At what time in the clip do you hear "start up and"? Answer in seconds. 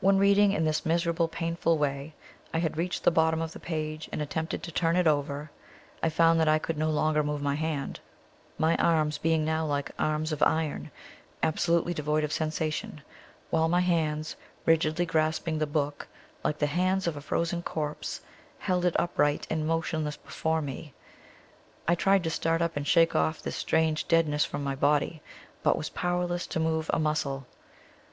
22.30-22.86